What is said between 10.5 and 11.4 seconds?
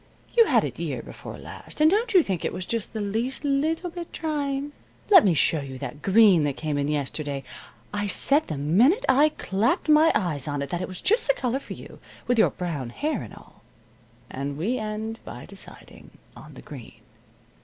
it that it was just the